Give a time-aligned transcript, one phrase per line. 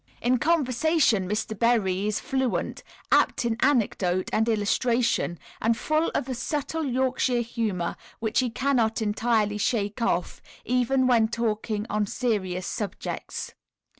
[0.19, 1.55] In conversation Mr.
[1.59, 7.95] Berry is fluent, apt in anecdote and illustration, and full of a subtle Yorkshire humour
[8.17, 13.53] which he cannot entirely shake off even when talking on serious subjects.